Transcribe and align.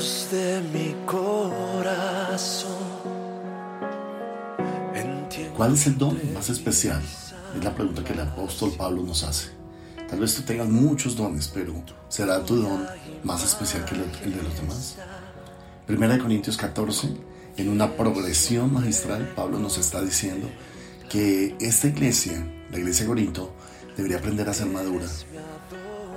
De 0.00 0.62
mi 0.72 0.96
corazón. 1.04 2.70
¿Cuál 5.54 5.74
es 5.74 5.86
el 5.88 5.98
don 5.98 6.18
más 6.32 6.48
especial? 6.48 7.02
Es 7.54 7.62
la 7.62 7.74
pregunta 7.74 8.02
que 8.02 8.14
el 8.14 8.20
apóstol 8.20 8.72
Pablo 8.78 9.02
nos 9.02 9.24
hace. 9.24 9.50
Tal 10.08 10.20
vez 10.20 10.34
tú 10.34 10.40
tengas 10.40 10.70
muchos 10.70 11.16
dones, 11.16 11.48
pero 11.52 11.74
¿será 12.08 12.42
tu 12.42 12.56
don 12.56 12.86
más 13.24 13.44
especial 13.44 13.84
que 13.84 13.94
el 14.24 14.34
de 14.34 14.42
los 14.42 14.56
demás? 14.56 14.96
Primera 15.86 16.14
de 16.14 16.20
Corintios 16.20 16.56
14, 16.56 17.14
en 17.58 17.68
una 17.68 17.94
progresión 17.94 18.72
magistral, 18.72 19.30
Pablo 19.36 19.58
nos 19.58 19.76
está 19.76 20.00
diciendo 20.00 20.48
que 21.10 21.56
esta 21.60 21.88
iglesia, 21.88 22.42
la 22.70 22.78
iglesia 22.78 23.04
de 23.04 23.08
Corinto, 23.08 23.52
debería 23.98 24.16
aprender 24.16 24.48
a 24.48 24.54
ser 24.54 24.68
madura. 24.68 25.04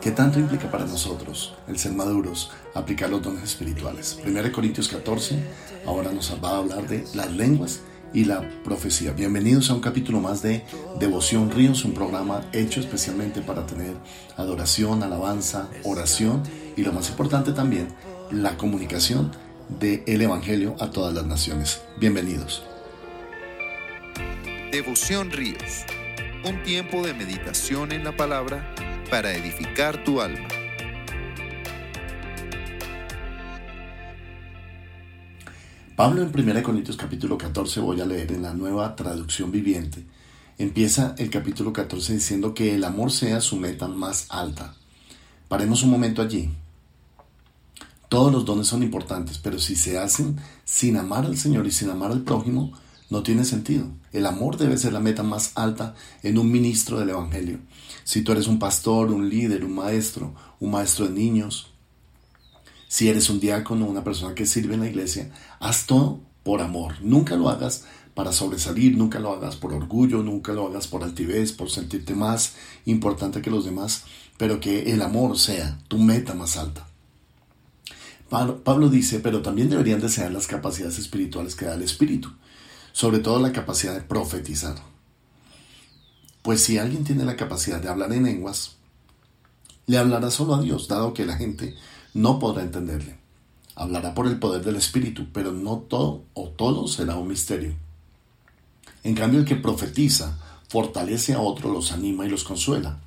¿Qué 0.04 0.12
tanto 0.12 0.38
implica 0.38 0.70
para 0.70 0.86
nosotros 0.86 1.54
el 1.66 1.80
ser 1.80 1.94
maduros, 1.94 2.52
aplicar 2.74 3.10
los 3.10 3.22
dones 3.22 3.42
espirituales? 3.42 4.16
Primera 4.22 4.50
de 4.50 4.52
Corintios 4.52 4.90
14, 4.90 5.42
ahora 5.86 6.12
nos 6.12 6.30
va 6.44 6.50
a 6.50 6.58
hablar 6.58 6.86
de 6.90 7.06
las 7.14 7.32
lenguas 7.32 7.80
y 8.14 8.26
la 8.26 8.42
profecía. 8.66 9.14
Bienvenidos 9.14 9.70
a 9.70 9.76
un 9.76 9.80
capítulo 9.80 10.20
más 10.20 10.42
de 10.42 10.66
Devoción 11.00 11.50
Ríos, 11.52 11.86
un 11.86 11.94
programa 11.94 12.42
hecho 12.52 12.82
especialmente 12.82 13.40
para 13.40 13.66
tener 13.66 13.96
adoración, 14.36 15.04
alabanza, 15.04 15.70
oración 15.86 16.44
y 16.76 16.82
lo 16.82 16.92
más 16.92 17.10
importante 17.10 17.54
también, 17.54 17.88
la 18.30 18.58
comunicación 18.58 19.32
del 19.70 20.04
el 20.06 20.22
Evangelio 20.22 20.76
a 20.82 20.92
todas 20.92 21.14
las 21.14 21.26
naciones. 21.26 21.82
Bienvenidos. 21.98 22.62
Devoción 24.70 25.32
Ríos, 25.32 25.86
un 26.44 26.62
tiempo 26.64 27.06
de 27.08 27.14
meditación 27.14 27.94
en 27.94 28.04
la 28.04 28.18
palabra 28.18 28.73
para 29.10 29.34
edificar 29.36 30.04
tu 30.04 30.22
alma. 30.22 30.48
Pablo 35.96 36.24
en 36.24 36.50
1 36.50 36.64
Corintios 36.64 36.98
capítulo 36.98 37.38
14 37.38 37.80
voy 37.80 38.02
a 38.02 38.06
leer 38.06 38.32
en 38.32 38.42
la 38.42 38.54
nueva 38.54 38.96
traducción 38.96 39.52
viviente. 39.52 40.04
Empieza 40.58 41.16
el 41.18 41.30
capítulo 41.30 41.72
14 41.72 42.14
diciendo 42.14 42.54
que 42.54 42.76
el 42.76 42.84
amor 42.84 43.12
sea 43.12 43.42
su 43.42 43.58
meta 43.58 43.88
más 43.88 44.28
alta. 44.30 44.76
Paremos 45.48 45.84
un 45.84 45.92
momento 45.92 46.22
allí. 46.22 46.50
Todos 48.10 48.32
los 48.32 48.46
dones 48.46 48.68
son 48.68 48.84
importantes, 48.84 49.38
pero 49.38 49.60
si 49.60 49.76
se 49.76 49.98
hacen 49.98 50.38
sin 50.66 50.98
amar 50.98 51.26
al 51.26 51.38
Señor 51.38 51.66
y 51.68 51.72
sin 51.72 51.90
amar 51.90 52.12
al 52.12 52.22
prójimo, 52.22 52.74
no 53.10 53.24
tiene 53.24 53.46
sentido. 53.46 53.88
El 54.12 54.26
amor 54.26 54.58
debe 54.58 54.78
ser 54.78 54.94
la 54.94 55.00
meta 55.00 55.24
más 55.24 55.52
alta 55.56 55.96
en 56.24 56.38
un 56.38 56.52
ministro 56.52 57.00
del 57.00 57.12
Evangelio. 57.12 57.60
Si 58.04 58.22
tú 58.22 58.32
eres 58.32 58.48
un 58.48 58.60
pastor, 58.60 59.12
un 59.12 59.30
líder, 59.30 59.64
un 59.64 59.76
maestro, 59.76 60.34
un 60.60 60.72
maestro 60.72 61.08
de 61.08 61.14
niños, 61.14 61.68
si 62.88 63.10
eres 63.10 63.30
un 63.30 63.40
diácono, 63.40 63.86
una 63.86 64.04
persona 64.04 64.36
que 64.36 64.46
sirve 64.46 64.76
en 64.76 64.82
la 64.82 64.90
iglesia, 64.90 65.32
haz 65.60 65.88
todo 65.88 66.20
por 66.44 66.62
amor. 66.62 66.96
Nunca 67.02 67.36
lo 67.36 67.50
hagas 67.50 67.86
para 68.14 68.32
sobresalir, 68.32 68.96
nunca 68.98 69.20
lo 69.20 69.32
hagas 69.32 69.56
por 69.56 69.74
orgullo, 69.74 70.22
nunca 70.22 70.54
lo 70.54 70.68
hagas 70.68 70.88
por 70.88 71.04
altivez, 71.04 71.52
por 71.52 71.70
sentirte 71.72 72.14
más 72.14 72.54
importante 72.86 73.42
que 73.42 73.50
los 73.50 73.66
demás, 73.66 74.04
pero 74.38 74.60
que 74.60 74.92
el 74.92 75.02
amor 75.02 75.40
sea 75.40 75.80
tu 75.88 75.98
meta 75.98 76.34
más 76.34 76.58
alta. 76.58 76.88
Pablo 78.30 78.90
dice, 78.90 79.20
pero 79.20 79.42
también 79.42 79.70
deberían 79.70 80.02
desear 80.02 80.32
las 80.32 80.48
capacidades 80.48 80.98
espirituales 80.98 81.56
que 81.56 81.66
da 81.66 81.76
el 81.76 81.84
Espíritu, 81.84 82.32
sobre 82.92 83.20
todo 83.20 83.40
la 83.40 83.52
capacidad 83.52 83.94
de 83.94 84.02
profetizar. 84.02 84.76
Pues 86.44 86.62
si 86.62 86.78
alguien 86.78 87.06
tiene 87.06 87.24
la 87.24 87.38
capacidad 87.38 87.82
de 87.82 87.88
hablar 87.88 88.12
en 88.12 88.24
lenguas, 88.24 88.76
le 89.88 89.98
hablará 89.98 90.30
solo 90.30 90.56
a 90.56 90.62
Dios, 90.62 90.90
dado 90.90 91.14
que 91.14 91.26
la 91.26 91.38
gente 91.38 91.74
no 92.14 92.38
podrá 92.38 92.64
entenderle. 92.64 93.16
Hablará 93.76 94.14
por 94.14 94.28
el 94.28 94.40
poder 94.40 94.62
del 94.62 94.76
Espíritu, 94.76 95.28
pero 95.32 95.54
no 95.54 95.78
todo 95.78 96.26
o 96.34 96.50
todo 96.50 96.90
será 96.90 97.16
un 97.16 97.30
misterio. 97.30 97.74
En 99.04 99.16
cambio, 99.16 99.40
el 99.40 99.46
que 99.46 99.56
profetiza 99.56 100.38
fortalece 100.68 101.34
a 101.34 101.40
otro, 101.40 101.72
los 101.72 101.94
anima 101.94 102.26
y 102.26 102.30
los 102.30 102.44
consuela. 102.44 103.00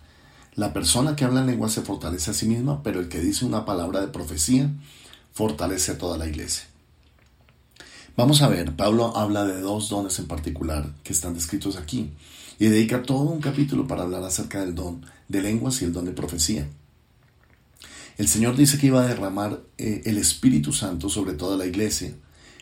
La 0.55 0.73
persona 0.73 1.15
que 1.15 1.27
habla 1.27 1.41
en 1.41 1.49
lengua 1.49 1.69
se 1.69 1.83
fortalece 1.83 2.31
a 2.31 2.35
sí 2.35 2.47
misma, 2.47 2.83
pero 2.83 3.01
el 3.01 3.11
que 3.11 3.21
dice 3.21 3.45
una 3.45 3.67
palabra 3.67 4.01
de 4.01 4.09
profecía 4.09 4.71
fortalece 5.35 5.93
a 5.93 5.99
toda 5.99 6.17
la 6.17 6.27
iglesia. 6.27 6.65
Vamos 8.17 8.41
a 8.41 8.49
ver, 8.49 8.75
Pablo 8.75 9.15
habla 9.15 9.45
de 9.45 9.61
dos 9.61 9.91
dones 9.91 10.19
en 10.19 10.27
particular 10.27 10.91
que 11.05 11.13
están 11.13 11.35
descritos 11.35 11.77
aquí 11.77 12.13
y 12.59 12.67
dedica 12.67 13.03
todo 13.03 13.31
un 13.31 13.41
capítulo 13.41 13.87
para 13.87 14.03
hablar 14.03 14.23
acerca 14.23 14.61
del 14.61 14.75
don 14.75 15.05
de 15.29 15.43
lenguas 15.43 15.83
y 15.83 15.85
el 15.85 15.93
don 15.93 16.05
de 16.05 16.13
profecía. 16.13 16.69
El 18.17 18.29
Señor 18.29 18.57
dice 18.57 18.79
que 18.79 18.87
iba 18.87 19.03
a 19.03 19.07
derramar 19.07 19.61
eh, 19.77 20.03
el 20.07 20.17
Espíritu 20.17 20.73
Santo 20.73 21.11
sobre 21.11 21.35
toda 21.35 21.57
la 21.57 21.67
iglesia. 21.67 22.15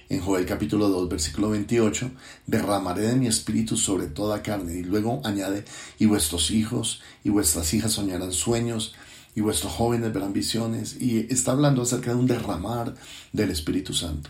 En 0.09 0.21
Joel 0.21 0.47
capítulo 0.47 0.89
2, 0.89 1.09
versículo 1.09 1.51
28, 1.51 2.11
derramaré 2.47 3.03
de 3.03 3.17
mi 3.17 3.27
espíritu 3.27 3.77
sobre 3.77 4.07
toda 4.07 4.43
carne. 4.43 4.75
Y 4.75 4.83
luego 4.83 5.21
añade, 5.25 5.65
y 5.99 6.07
vuestros 6.07 6.51
hijos 6.51 7.01
y 7.23 7.31
vuestras 7.31 7.73
hijas 7.73 7.93
soñarán 7.93 8.33
sueños, 8.33 8.95
y 9.37 9.41
vuestros 9.41 9.73
jóvenes 9.73 10.13
verán 10.13 10.33
visiones. 10.33 11.01
Y 11.01 11.27
está 11.31 11.53
hablando 11.53 11.83
acerca 11.83 12.11
de 12.11 12.17
un 12.17 12.27
derramar 12.27 12.95
del 13.33 13.51
Espíritu 13.51 13.95
Santo. 13.95 14.29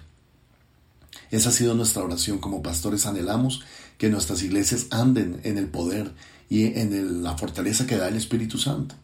Esa 1.30 1.48
ha 1.48 1.52
sido 1.52 1.74
nuestra 1.74 2.02
oración 2.02 2.38
como 2.38 2.62
pastores. 2.62 3.06
Anhelamos 3.06 3.62
que 3.98 4.10
nuestras 4.10 4.42
iglesias 4.42 4.86
anden 4.90 5.40
en 5.44 5.58
el 5.58 5.68
poder 5.68 6.12
y 6.48 6.66
en 6.78 7.22
la 7.22 7.36
fortaleza 7.36 7.86
que 7.86 7.96
da 7.96 8.08
el 8.08 8.16
Espíritu 8.16 8.58
Santo. 8.58 8.94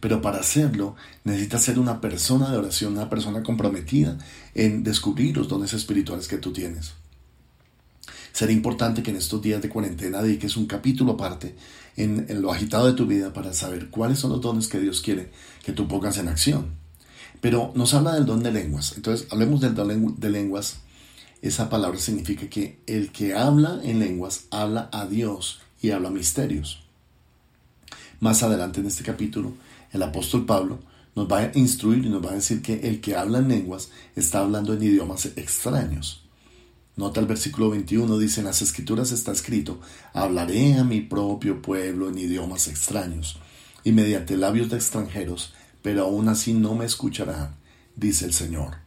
Pero 0.00 0.20
para 0.20 0.38
hacerlo 0.38 0.96
necesitas 1.24 1.62
ser 1.62 1.78
una 1.78 2.00
persona 2.00 2.50
de 2.50 2.58
oración, 2.58 2.92
una 2.92 3.10
persona 3.10 3.42
comprometida 3.42 4.18
en 4.54 4.84
descubrir 4.84 5.36
los 5.36 5.48
dones 5.48 5.72
espirituales 5.72 6.28
que 6.28 6.38
tú 6.38 6.52
tienes. 6.52 6.92
Será 8.32 8.52
importante 8.52 9.02
que 9.02 9.10
en 9.10 9.16
estos 9.16 9.40
días 9.40 9.62
de 9.62 9.68
cuarentena 9.68 10.20
dediques 10.20 10.56
un 10.56 10.66
capítulo 10.66 11.12
aparte 11.12 11.54
en, 11.96 12.26
en, 12.28 12.42
lo 12.42 12.50
agitado 12.50 12.86
de 12.86 12.94
tu 12.94 13.06
vida 13.06 13.32
para 13.32 13.52
saber 13.52 13.90
cuáles 13.90 14.18
son 14.18 14.32
los 14.32 14.40
dones 14.40 14.66
que 14.66 14.80
Dios 14.80 15.00
quiere 15.00 15.30
que 15.64 15.72
tú 15.72 15.86
pongas 15.86 16.18
en 16.18 16.28
acción. 16.28 16.74
Pero 17.40 17.72
nos 17.76 17.94
habla 17.94 18.14
del 18.14 18.26
don 18.26 18.42
de 18.42 18.50
lenguas. 18.50 18.94
Entonces, 18.96 19.28
hablemos 19.30 19.60
del 19.60 19.74
don 19.74 20.16
de 20.18 20.30
lenguas. 20.30 20.78
Esa 21.44 21.68
palabra 21.68 21.98
significa 21.98 22.48
que 22.48 22.78
el 22.86 23.12
que 23.12 23.34
habla 23.34 23.78
en 23.82 23.98
lenguas 23.98 24.46
habla 24.50 24.88
a 24.90 25.04
Dios 25.04 25.60
y 25.82 25.90
habla 25.90 26.08
misterios. 26.08 26.82
Más 28.18 28.42
adelante 28.42 28.80
en 28.80 28.86
este 28.86 29.04
capítulo 29.04 29.52
el 29.92 30.02
apóstol 30.02 30.46
Pablo 30.46 30.78
nos 31.14 31.30
va 31.30 31.40
a 31.40 31.50
instruir 31.52 32.06
y 32.06 32.08
nos 32.08 32.24
va 32.24 32.30
a 32.30 32.36
decir 32.36 32.62
que 32.62 32.88
el 32.88 33.02
que 33.02 33.14
habla 33.14 33.40
en 33.40 33.48
lenguas 33.48 33.90
está 34.16 34.38
hablando 34.38 34.72
en 34.72 34.84
idiomas 34.84 35.26
extraños. 35.36 36.24
Nota 36.96 37.20
el 37.20 37.26
versículo 37.26 37.68
21, 37.68 38.16
dice, 38.16 38.40
en 38.40 38.46
las 38.46 38.62
escrituras 38.62 39.12
está 39.12 39.32
escrito, 39.32 39.78
hablaré 40.14 40.78
a 40.78 40.84
mi 40.84 41.02
propio 41.02 41.60
pueblo 41.60 42.08
en 42.08 42.16
idiomas 42.16 42.68
extraños 42.68 43.36
y 43.84 43.92
mediante 43.92 44.38
labios 44.38 44.70
de 44.70 44.76
extranjeros, 44.76 45.52
pero 45.82 46.04
aún 46.04 46.30
así 46.30 46.54
no 46.54 46.74
me 46.74 46.86
escucharán, 46.86 47.54
dice 47.96 48.24
el 48.24 48.32
Señor. 48.32 48.83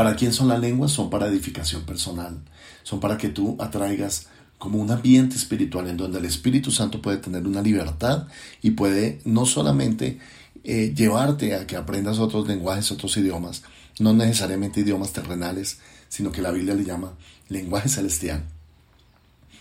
¿Para 0.00 0.16
quién 0.16 0.32
son 0.32 0.48
las 0.48 0.58
lenguas? 0.58 0.92
Son 0.92 1.10
para 1.10 1.26
edificación 1.26 1.82
personal, 1.82 2.40
son 2.84 3.00
para 3.00 3.18
que 3.18 3.28
tú 3.28 3.58
atraigas 3.60 4.28
como 4.56 4.78
un 4.78 4.90
ambiente 4.90 5.36
espiritual 5.36 5.88
en 5.88 5.98
donde 5.98 6.20
el 6.20 6.24
Espíritu 6.24 6.70
Santo 6.70 7.02
puede 7.02 7.18
tener 7.18 7.46
una 7.46 7.60
libertad 7.60 8.26
y 8.62 8.70
puede 8.70 9.20
no 9.26 9.44
solamente 9.44 10.18
eh, 10.64 10.94
llevarte 10.96 11.54
a 11.54 11.66
que 11.66 11.76
aprendas 11.76 12.18
otros 12.18 12.48
lenguajes, 12.48 12.90
otros 12.90 13.14
idiomas, 13.18 13.62
no 13.98 14.14
necesariamente 14.14 14.80
idiomas 14.80 15.12
terrenales, 15.12 15.80
sino 16.08 16.32
que 16.32 16.40
la 16.40 16.50
Biblia 16.50 16.72
le 16.72 16.84
llama 16.84 17.12
lenguaje 17.50 17.90
celestial. 17.90 18.42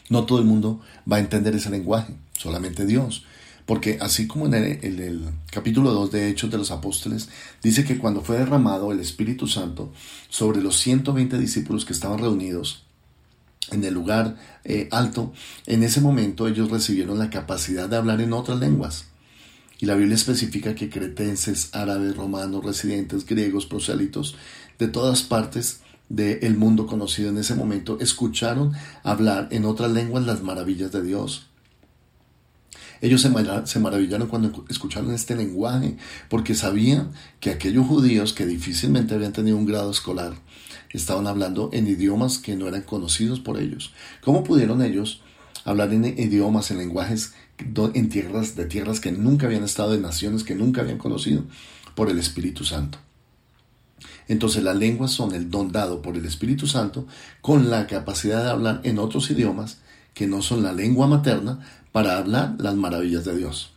No 0.08 0.24
todo 0.24 0.40
el 0.40 0.46
mundo 0.46 0.80
va 1.12 1.18
a 1.18 1.20
entender 1.20 1.54
ese 1.54 1.70
lenguaje, 1.70 2.16
solamente 2.38 2.86
Dios. 2.86 3.26
Porque 3.70 4.00
así 4.02 4.26
como 4.26 4.48
en 4.48 4.56
el, 4.56 5.30
capítulo 5.52 5.92
2 5.92 6.10
de 6.10 6.30
Hechos 6.30 6.50
de 6.50 6.58
los 6.58 6.72
Apóstoles, 6.72 7.30
dice 7.62 7.86
que 7.86 8.00
cuando 8.00 8.22
fue 8.22 8.40
derramado 8.40 8.92
el 8.92 9.00
Espíritu 9.00 9.46
Santo 9.46 9.94
sobre 10.28 10.60
los 10.60 10.80
120 10.80 11.38
discípulos 11.38 11.86
que 11.86 11.94
estaban 11.94 12.18
reunidos, 12.18 12.82
en 13.70 13.84
el 13.84 13.94
lugar 13.94 14.38
eh, 14.64 14.90
alto, 14.92 15.34
en 15.68 15.84
ese 15.84 16.02
momento 16.02 16.48
ellos 16.48 16.72
recibieron 16.72 17.20
la 17.20 17.30
capacidad 17.30 17.88
de 17.88 17.98
hablar 17.98 18.22
en 18.22 18.34
otras 18.34 18.60
lenguas. 18.60 19.06
Y 19.78 19.86
la 19.86 19.94
Biblia 19.94 20.16
especifica 20.16 20.74
que 20.74 20.90
cretenses, 20.90 21.70
árabes, 21.72 22.18
romanos, 22.18 22.66
residentes, 22.66 23.24
griegos, 23.24 23.68
prosélitos, 23.68 24.36
de 24.80 24.88
todas 24.88 25.22
partes 25.22 25.82
del 26.10 26.58
mundo 26.58 26.88
conocido 26.88 27.30
en 27.30 27.38
ese 27.38 27.54
momento, 27.54 28.00
escucharon 28.00 28.74
hablar 29.04 29.48
en 29.52 29.66
otras 29.66 29.92
lenguas 29.92 30.26
las 30.26 30.42
maravillas 30.42 30.92
de 30.92 31.04
Dios. 31.04 31.49
Ellos 33.02 33.22
se, 33.22 33.80
maravillaron 33.80 34.28
cuando 34.28 34.66
escucharon 34.70 35.14
este 35.14 35.36
lenguaje, 35.36 35.96
porque 36.30 36.56
sabían 36.56 37.12
que 37.40 37.50
aquellos 37.52 37.88
judíos 37.88 38.34
que 38.34 38.46
difícilmente 38.46 39.16
habían 39.16 39.34
tenido 39.34 39.58
un 39.58 39.66
grado 39.66 39.92
escolar, 39.92 40.34
estaban 40.92 41.28
hablando 41.28 41.70
en 41.72 41.88
idiomas 41.88 42.40
que 42.40 42.56
no 42.56 42.68
eran 42.68 42.82
conocidos 42.82 43.40
por 43.40 43.60
ellos. 43.60 43.94
¿Cómo 44.22 44.44
pudieron 44.44 44.82
ellos 44.82 45.22
hablar 45.64 45.94
en 45.94 46.06
idiomas, 46.06 46.72
en 46.72 46.80
lenguajes, 46.80 47.34
en 47.58 48.10
tierras, 48.10 48.56
de 48.56 48.66
tierras 48.66 49.00
que 49.00 49.12
nunca 49.12 49.46
habían 49.46 49.64
estado, 49.64 49.94
en 49.94 50.02
naciones 50.02 50.44
que 50.44 50.56
nunca 50.56 50.82
habían 50.82 50.98
conocido? 50.98 51.44
Por 51.96 52.10
el 52.10 52.20
Espíritu 52.20 52.64
Santo. 52.64 52.98
Entonces 54.28 54.64
las 54.64 54.76
lenguas 54.76 55.12
son 55.12 55.34
el 55.34 55.50
don 55.50 55.72
dado 55.72 56.02
por 56.02 56.16
el 56.16 56.26
Espíritu 56.26 56.68
Santo 56.68 57.08
con 57.42 57.70
la 57.70 57.88
capacidad 57.88 58.44
de 58.44 58.50
hablar 58.52 58.82
en 58.84 59.00
otros 59.00 59.30
idiomas 59.32 59.80
que 60.14 60.28
no 60.28 60.42
son 60.42 60.64
la 60.64 60.72
lengua 60.72 61.08
materna 61.08 61.60
para 61.92 62.18
hablar 62.18 62.56
las 62.60 62.76
maravillas 62.76 63.26
de 63.26 63.38
Dios. 63.38 63.72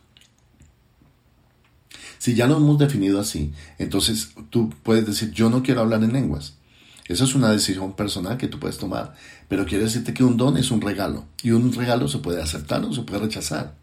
Si 2.18 2.34
ya 2.34 2.46
lo 2.46 2.56
hemos 2.56 2.78
definido 2.78 3.20
así, 3.20 3.52
entonces 3.78 4.30
tú 4.50 4.72
puedes 4.82 5.06
decir, 5.06 5.32
yo 5.32 5.50
no 5.50 5.62
quiero 5.62 5.80
hablar 5.80 6.04
en 6.04 6.12
lenguas. 6.12 6.54
Esa 7.08 7.24
es 7.24 7.34
una 7.34 7.50
decisión 7.50 7.94
personal 7.94 8.38
que 8.38 8.46
tú 8.46 8.60
puedes 8.60 8.78
tomar, 8.78 9.14
pero 9.48 9.66
quiero 9.66 9.84
decirte 9.84 10.14
que 10.14 10.22
un 10.22 10.36
don 10.36 10.56
es 10.56 10.70
un 10.70 10.80
regalo 10.80 11.24
y 11.42 11.50
un 11.50 11.72
regalo 11.72 12.06
se 12.08 12.18
puede 12.18 12.40
aceptar 12.40 12.84
o 12.84 12.92
se 12.92 13.02
puede 13.02 13.22
rechazar. 13.22 13.74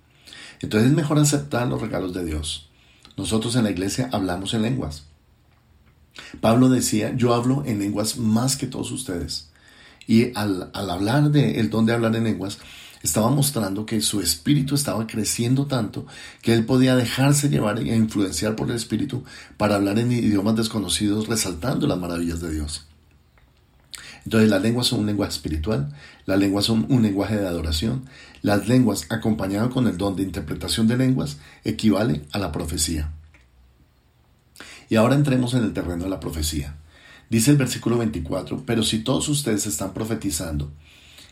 Entonces 0.61 0.89
es 0.89 0.95
mejor 0.95 1.19
aceptar 1.19 1.67
los 1.67 1.81
regalos 1.81 2.13
de 2.13 2.23
Dios. 2.23 2.69
Nosotros 3.17 3.55
en 3.55 3.65
la 3.65 3.71
iglesia 3.71 4.09
hablamos 4.13 4.53
en 4.53 4.61
lenguas. 4.61 5.03
Pablo 6.41 6.69
decía, 6.69 7.13
yo 7.15 7.33
hablo 7.33 7.63
en 7.65 7.79
lenguas 7.79 8.17
más 8.17 8.55
que 8.55 8.67
todos 8.67 8.91
ustedes. 8.91 9.49
Y 10.07 10.31
al, 10.35 10.71
hablar 10.73 11.29
de 11.31 11.61
don 11.63 11.85
de 11.85 11.93
hablar 11.93 12.15
en 12.15 12.23
lenguas, 12.23 12.59
estaba 13.01 13.29
mostrando 13.29 13.85
que 13.85 14.01
su 14.01 14.21
espíritu 14.21 14.75
estaba 14.75 15.07
creciendo 15.07 15.65
tanto 15.67 16.05
que 16.41 16.53
él 16.53 16.65
podía 16.65 16.95
dejarse 16.95 17.49
llevar 17.49 17.79
e 17.79 17.95
influenciar 17.95 18.55
por 18.55 18.69
el 18.69 18.75
espíritu 18.75 19.23
para 19.57 19.75
hablar 19.75 19.99
en 19.99 20.11
idiomas 20.11 20.55
desconocidos, 20.55 21.27
resaltando 21.27 21.87
las 21.87 21.97
maravillas 21.97 22.41
de 22.41 22.51
Dios. 22.51 22.85
Entonces 24.25 24.49
las 24.49 24.61
lenguas 24.61 24.87
son 24.87 24.99
un 24.99 25.05
lenguaje 25.05 25.31
espiritual, 25.31 25.93
las 26.25 26.37
lenguas 26.37 26.65
son 26.65 26.85
un 26.89 27.01
lenguaje 27.01 27.37
de 27.37 27.47
adoración, 27.47 28.05
las 28.41 28.67
lenguas 28.67 29.05
acompañadas 29.09 29.69
con 29.69 29.87
el 29.87 29.97
don 29.97 30.15
de 30.15 30.23
interpretación 30.23 30.87
de 30.87 30.97
lenguas 30.97 31.37
equivale 31.63 32.21
a 32.31 32.39
la 32.39 32.51
profecía. 32.51 33.13
Y 34.89 34.95
ahora 34.95 35.15
entremos 35.15 35.53
en 35.53 35.63
el 35.63 35.73
terreno 35.73 36.03
de 36.03 36.09
la 36.09 36.19
profecía. 36.19 36.75
Dice 37.29 37.51
el 37.51 37.57
versículo 37.57 37.97
24, 37.97 38.63
pero 38.65 38.83
si 38.83 38.99
todos 38.99 39.29
ustedes 39.29 39.67
están 39.67 39.93
profetizando 39.93 40.71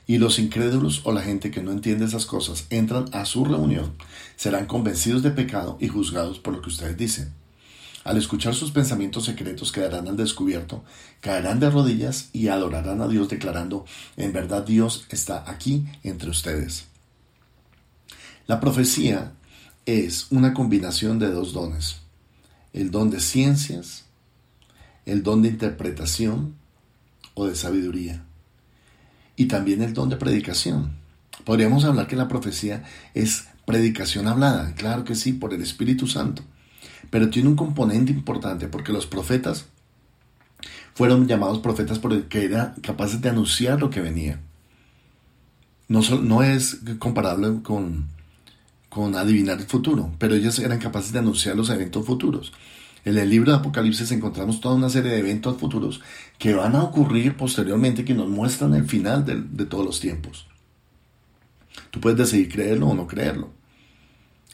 y 0.07 0.17
los 0.17 0.39
incrédulos 0.39 1.01
o 1.03 1.11
la 1.11 1.21
gente 1.21 1.51
que 1.51 1.61
no 1.61 1.71
entiende 1.71 2.05
esas 2.05 2.25
cosas 2.25 2.65
entran 2.69 3.05
a 3.11 3.25
su 3.25 3.43
reunión, 3.43 3.93
serán 4.37 4.65
convencidos 4.65 5.21
de 5.21 5.31
pecado 5.31 5.77
y 5.81 5.89
juzgados 5.89 6.39
por 6.39 6.53
lo 6.55 6.61
que 6.61 6.69
ustedes 6.69 6.97
dicen. 6.97 7.33
Al 8.05 8.17
escuchar 8.17 8.55
sus 8.55 8.71
pensamientos 8.71 9.25
secretos 9.25 9.73
quedarán 9.73 10.07
al 10.07 10.15
descubierto, 10.15 10.85
caerán 11.19 11.59
de 11.59 11.69
rodillas 11.69 12.29
y 12.31 12.47
adorarán 12.47 13.01
a 13.01 13.07
Dios 13.09 13.27
declarando, 13.27 13.83
en 14.15 14.31
verdad 14.31 14.65
Dios 14.65 15.05
está 15.09 15.43
aquí 15.45 15.85
entre 16.03 16.29
ustedes. 16.29 16.85
La 18.47 18.61
profecía 18.61 19.33
es 19.85 20.27
una 20.31 20.53
combinación 20.53 21.19
de 21.19 21.31
dos 21.31 21.51
dones, 21.51 21.97
el 22.71 22.91
don 22.91 23.09
de 23.09 23.19
ciencias, 23.19 24.05
el 25.05 25.21
don 25.21 25.41
de 25.41 25.49
interpretación 25.49 26.55
o 27.33 27.45
de 27.45 27.55
sabiduría, 27.55 28.26
y 29.37 29.45
también 29.45 29.81
el 29.81 29.93
don 29.93 30.09
de 30.09 30.17
predicación. 30.17 30.97
Podríamos 31.45 31.85
hablar 31.85 32.07
que 32.07 32.17
la 32.17 32.27
profecía 32.27 32.83
es 33.13 33.45
predicación 33.65 34.27
hablada, 34.27 34.73
claro 34.75 35.05
que 35.05 35.15
sí, 35.15 35.31
por 35.31 35.53
el 35.53 35.61
Espíritu 35.61 36.07
Santo 36.07 36.43
pero 37.09 37.29
tiene 37.29 37.49
un 37.49 37.55
componente 37.55 38.11
importante 38.11 38.67
porque 38.67 38.93
los 38.93 39.05
profetas 39.05 39.65
fueron 40.93 41.27
llamados 41.27 41.59
profetas 41.59 41.99
porque 41.99 42.45
eran 42.45 42.73
capaces 42.81 43.21
de 43.21 43.29
anunciar 43.29 43.79
lo 43.79 43.89
que 43.89 44.01
venía. 44.01 44.39
No, 45.87 46.01
no 46.01 46.43
es 46.43 46.79
comparable 46.99 47.61
con, 47.63 48.07
con 48.89 49.15
adivinar 49.15 49.59
el 49.59 49.67
futuro, 49.67 50.11
pero 50.17 50.35
ellos 50.35 50.59
eran 50.59 50.79
capaces 50.79 51.13
de 51.13 51.19
anunciar 51.19 51.55
los 51.55 51.69
eventos 51.69 52.05
futuros. 52.05 52.51
En 53.05 53.17
el 53.17 53.29
libro 53.29 53.51
de 53.51 53.57
Apocalipsis 53.57 54.11
encontramos 54.11 54.59
toda 54.59 54.75
una 54.75 54.89
serie 54.89 55.11
de 55.11 55.19
eventos 55.19 55.57
futuros 55.57 56.01
que 56.37 56.53
van 56.53 56.75
a 56.75 56.83
ocurrir 56.83 57.37
posteriormente 57.37 58.03
que 58.03 58.13
nos 58.13 58.27
muestran 58.27 58.73
el 58.73 58.85
final 58.85 59.25
de, 59.25 59.41
de 59.41 59.65
todos 59.65 59.85
los 59.85 59.99
tiempos. 59.99 60.47
Tú 61.91 62.01
puedes 62.01 62.17
decidir 62.17 62.51
creerlo 62.51 62.87
o 62.87 62.95
no 62.95 63.07
creerlo. 63.07 63.51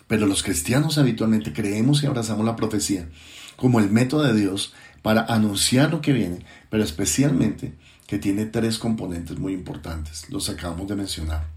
Pero 0.07 0.27
los 0.27 0.43
cristianos 0.43 0.97
habitualmente 0.97 1.53
creemos 1.53 2.03
y 2.03 2.05
abrazamos 2.05 2.45
la 2.45 2.55
profecía 2.55 3.09
como 3.55 3.79
el 3.79 3.89
método 3.89 4.23
de 4.23 4.39
Dios 4.39 4.73
para 5.01 5.21
anunciar 5.25 5.91
lo 5.91 6.01
que 6.01 6.13
viene, 6.13 6.45
pero 6.69 6.83
especialmente 6.83 7.73
que 8.07 8.19
tiene 8.19 8.45
tres 8.45 8.77
componentes 8.77 9.37
muy 9.37 9.53
importantes. 9.53 10.29
Los 10.29 10.49
acabamos 10.49 10.87
de 10.87 10.95
mencionar. 10.95 11.47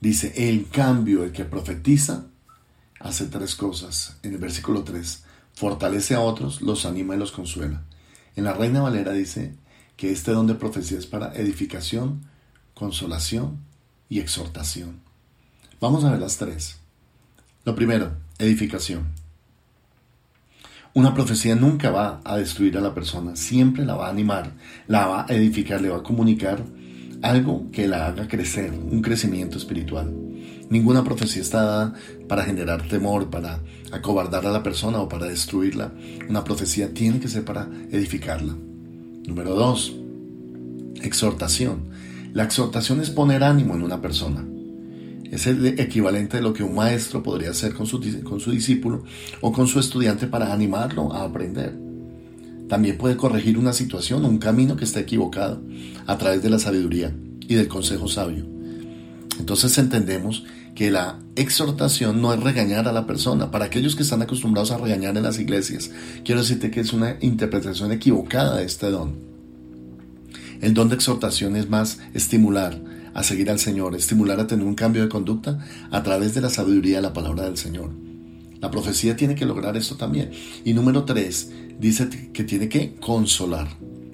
Dice, 0.00 0.32
en 0.50 0.64
cambio, 0.64 1.24
el 1.24 1.32
que 1.32 1.44
profetiza 1.44 2.26
hace 3.00 3.26
tres 3.26 3.56
cosas. 3.56 4.16
En 4.22 4.34
el 4.34 4.38
versículo 4.38 4.84
3, 4.84 5.24
fortalece 5.54 6.14
a 6.14 6.20
otros, 6.20 6.62
los 6.62 6.86
anima 6.86 7.16
y 7.16 7.18
los 7.18 7.32
consuela. 7.32 7.82
En 8.36 8.44
la 8.44 8.52
Reina 8.52 8.82
Valera 8.82 9.12
dice 9.12 9.56
que 9.96 10.12
este 10.12 10.30
don 10.30 10.46
de 10.46 10.54
profecía 10.54 10.98
es 10.98 11.06
para 11.06 11.34
edificación, 11.34 12.22
consolación 12.74 13.58
y 14.08 14.20
exhortación. 14.20 15.00
Vamos 15.80 16.04
a 16.04 16.10
ver 16.10 16.20
las 16.20 16.36
tres. 16.36 16.76
Lo 17.64 17.74
primero, 17.74 18.12
edificación. 18.38 19.08
Una 20.92 21.14
profecía 21.14 21.54
nunca 21.54 21.90
va 21.90 22.20
a 22.24 22.36
destruir 22.36 22.76
a 22.76 22.80
la 22.80 22.94
persona, 22.94 23.36
siempre 23.36 23.84
la 23.84 23.94
va 23.94 24.08
a 24.08 24.10
animar, 24.10 24.52
la 24.88 25.06
va 25.06 25.26
a 25.28 25.34
edificar, 25.34 25.80
le 25.80 25.88
va 25.88 25.98
a 25.98 26.02
comunicar 26.02 26.64
algo 27.22 27.70
que 27.70 27.86
la 27.86 28.06
haga 28.06 28.26
crecer, 28.26 28.72
un 28.72 29.02
crecimiento 29.02 29.58
espiritual. 29.58 30.12
Ninguna 30.70 31.02
profecía 31.02 31.42
está 31.42 31.62
dada 31.62 31.94
para 32.28 32.44
generar 32.44 32.86
temor, 32.86 33.28
para 33.28 33.60
acobardar 33.90 34.46
a 34.46 34.52
la 34.52 34.62
persona 34.62 35.00
o 35.00 35.08
para 35.08 35.26
destruirla. 35.26 35.92
Una 36.28 36.44
profecía 36.44 36.94
tiene 36.94 37.18
que 37.18 37.26
ser 37.26 37.44
para 37.44 37.68
edificarla. 37.90 38.54
Número 39.26 39.56
dos, 39.56 39.96
exhortación. 41.02 41.90
La 42.32 42.44
exhortación 42.44 43.00
es 43.00 43.10
poner 43.10 43.42
ánimo 43.42 43.74
en 43.74 43.82
una 43.82 44.00
persona. 44.00 44.46
Es 45.24 45.48
el 45.48 45.66
equivalente 45.80 46.36
de 46.36 46.42
lo 46.44 46.52
que 46.52 46.62
un 46.62 46.76
maestro 46.76 47.20
podría 47.20 47.50
hacer 47.50 47.74
con 47.74 47.86
su, 47.86 48.00
con 48.22 48.38
su 48.38 48.52
discípulo 48.52 49.02
o 49.40 49.50
con 49.50 49.66
su 49.66 49.80
estudiante 49.80 50.28
para 50.28 50.52
animarlo 50.52 51.12
a 51.12 51.24
aprender. 51.24 51.76
También 52.68 52.96
puede 52.96 53.16
corregir 53.16 53.58
una 53.58 53.72
situación 53.72 54.24
o 54.24 54.28
un 54.28 54.38
camino 54.38 54.76
que 54.76 54.84
está 54.84 55.00
equivocado 55.00 55.60
a 56.06 56.16
través 56.16 56.44
de 56.44 56.50
la 56.50 56.60
sabiduría 56.60 57.12
y 57.40 57.56
del 57.56 57.66
consejo 57.66 58.06
sabio. 58.06 58.46
Entonces 59.40 59.76
entendemos 59.78 60.44
que 60.80 60.90
la 60.90 61.18
exhortación 61.36 62.22
no 62.22 62.32
es 62.32 62.42
regañar 62.42 62.88
a 62.88 62.92
la 62.92 63.06
persona. 63.06 63.50
Para 63.50 63.66
aquellos 63.66 63.96
que 63.96 64.02
están 64.02 64.22
acostumbrados 64.22 64.70
a 64.70 64.78
regañar 64.78 65.14
en 65.14 65.24
las 65.24 65.38
iglesias, 65.38 65.90
quiero 66.24 66.40
decirte 66.40 66.70
que 66.70 66.80
es 66.80 66.94
una 66.94 67.18
interpretación 67.20 67.92
equivocada 67.92 68.56
de 68.56 68.64
este 68.64 68.90
don. 68.90 69.18
El 70.62 70.72
don 70.72 70.88
de 70.88 70.94
exhortación 70.94 71.54
es 71.56 71.68
más 71.68 71.98
estimular, 72.14 72.80
a 73.12 73.22
seguir 73.22 73.50
al 73.50 73.58
Señor, 73.58 73.94
estimular 73.94 74.40
a 74.40 74.46
tener 74.46 74.64
un 74.64 74.74
cambio 74.74 75.02
de 75.02 75.10
conducta 75.10 75.58
a 75.90 76.02
través 76.02 76.32
de 76.32 76.40
la 76.40 76.48
sabiduría 76.48 76.96
de 76.96 77.02
la 77.02 77.12
palabra 77.12 77.44
del 77.44 77.58
Señor. 77.58 77.90
La 78.58 78.70
profecía 78.70 79.16
tiene 79.16 79.34
que 79.34 79.44
lograr 79.44 79.76
esto 79.76 79.96
también. 79.96 80.30
Y 80.64 80.72
número 80.72 81.04
tres, 81.04 81.50
dice 81.78 82.08
que 82.32 82.44
tiene 82.44 82.70
que 82.70 82.94
consolar, 82.94 83.68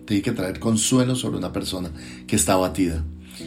tiene 0.04 0.20
que 0.20 0.32
traer 0.32 0.58
consuelo 0.58 1.14
sobre 1.14 1.38
una 1.38 1.52
persona 1.52 1.92
que 2.26 2.34
está 2.34 2.54
abatida. 2.54 3.04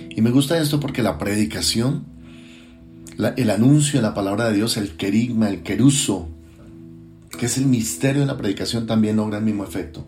Y 0.10 0.22
me 0.22 0.32
gusta 0.32 0.58
esto 0.58 0.80
porque 0.80 1.04
la 1.04 1.18
predicación, 1.18 2.18
el 3.36 3.50
anuncio 3.50 4.00
de 4.00 4.04
la 4.04 4.14
palabra 4.14 4.50
de 4.50 4.56
Dios, 4.56 4.78
el 4.78 4.96
querigma, 4.96 5.50
el 5.50 5.62
queruso, 5.62 6.30
que 7.38 7.48
es 7.48 7.58
el 7.58 7.66
misterio 7.66 8.22
de 8.22 8.28
la 8.28 8.38
predicación, 8.38 8.88
también 8.88 9.18
logra 9.18 9.40
el 9.40 9.44
mismo 9.44 9.64
efecto. 9.64 10.06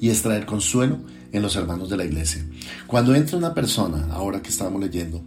Y 0.00 0.08
es 0.08 0.22
traer 0.22 0.46
consuelo 0.46 0.98
en 1.32 1.42
los 1.42 1.56
hermanos 1.56 1.90
de 1.90 1.96
la 1.96 2.04
iglesia. 2.04 2.46
Cuando 2.86 3.14
entra 3.14 3.36
una 3.36 3.54
persona, 3.54 4.08
ahora 4.12 4.42
que 4.42 4.50
estamos 4.50 4.80
leyendo, 4.80 5.22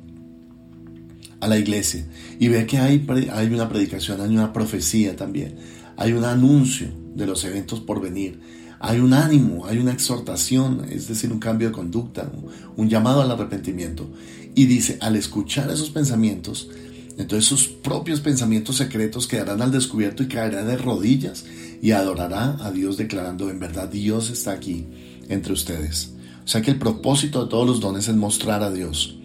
a 1.40 1.48
la 1.48 1.58
iglesia 1.58 2.06
y 2.40 2.48
ve 2.48 2.66
que 2.66 2.78
hay, 2.78 3.06
hay 3.32 3.48
una 3.54 3.70
predicación, 3.70 4.22
hay 4.22 4.36
una 4.36 4.54
profecía 4.54 5.16
también, 5.16 5.56
hay 5.96 6.14
un 6.14 6.24
anuncio 6.24 6.88
de 7.16 7.28
los 7.28 7.44
eventos 7.44 7.80
por 7.80 8.02
venir, 8.02 8.40
hay 8.80 9.00
un 9.00 9.14
ánimo, 9.14 9.66
hay 9.66 9.80
una 9.80 9.92
exhortación, 9.92 10.86
es 10.90 11.08
decir, 11.08 11.32
un 11.32 11.40
cambio 11.40 11.70
de 11.70 11.74
conducta, 11.74 12.32
un 12.76 12.90
llamado 12.90 13.22
al 13.22 13.32
arrepentimiento. 13.32 14.10
Y 14.58 14.66
dice, 14.66 14.98
al 15.02 15.16
escuchar 15.16 15.70
esos 15.70 15.92
pensamientos, 15.92 16.68
entonces 17.16 17.46
sus 17.46 17.68
propios 17.68 18.22
pensamientos 18.22 18.78
secretos 18.78 19.28
quedarán 19.28 19.62
al 19.62 19.72
descubierto 19.72 20.24
y 20.24 20.28
caerá 20.28 20.66
de 20.66 20.78
rodillas 20.78 21.46
y 21.80 21.92
adorará 21.92 22.58
a 22.66 22.72
Dios 22.72 22.98
declarando, 22.98 23.52
en 23.52 23.60
verdad 23.60 23.88
Dios 23.88 24.32
está 24.32 24.54
aquí 24.54 24.88
entre 25.30 25.54
ustedes. 25.54 26.14
O 26.44 26.48
sea 26.48 26.64
que 26.64 26.72
el 26.72 26.80
propósito 26.80 27.44
de 27.44 27.52
todos 27.52 27.68
los 27.68 27.80
dones 27.80 28.08
es 28.08 28.16
mostrar 28.16 28.64
a 28.64 28.72
Dios. 28.72 29.20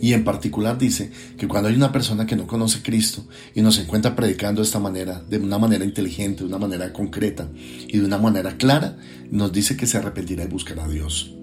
Y 0.00 0.12
en 0.12 0.22
particular 0.22 0.78
dice 0.78 1.10
que 1.36 1.48
cuando 1.48 1.68
hay 1.68 1.74
una 1.74 1.90
persona 1.90 2.26
que 2.26 2.36
no 2.36 2.46
conoce 2.46 2.78
a 2.78 2.82
Cristo 2.84 3.26
y 3.56 3.60
nos 3.60 3.76
encuentra 3.80 4.14
predicando 4.14 4.60
de 4.60 4.66
esta 4.66 4.78
manera, 4.78 5.20
de 5.28 5.38
una 5.38 5.58
manera 5.58 5.84
inteligente, 5.84 6.44
de 6.44 6.48
una 6.48 6.58
manera 6.58 6.92
concreta 6.92 7.48
y 7.88 7.98
de 7.98 8.04
una 8.04 8.18
manera 8.18 8.56
clara, 8.56 8.96
nos 9.32 9.52
dice 9.52 9.76
que 9.76 9.88
se 9.88 9.98
arrepentirá 9.98 10.44
y 10.44 10.46
buscará 10.46 10.84
a 10.84 10.88
Dios. 10.88 11.34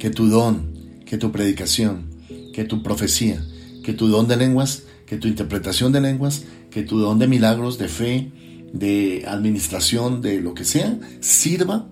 Que 0.00 0.10
tu 0.10 0.26
don, 0.26 0.79
que 1.10 1.18
tu 1.18 1.32
predicación, 1.32 2.04
que 2.52 2.62
tu 2.62 2.84
profecía, 2.84 3.44
que 3.82 3.92
tu 3.92 4.06
don 4.06 4.28
de 4.28 4.36
lenguas, 4.36 4.84
que 5.06 5.16
tu 5.16 5.26
interpretación 5.26 5.90
de 5.90 6.00
lenguas, 6.00 6.44
que 6.70 6.84
tu 6.84 7.00
don 7.00 7.18
de 7.18 7.26
milagros, 7.26 7.78
de 7.78 7.88
fe, 7.88 8.30
de 8.72 9.24
administración, 9.26 10.22
de 10.22 10.40
lo 10.40 10.54
que 10.54 10.64
sea, 10.64 11.00
sirva 11.18 11.88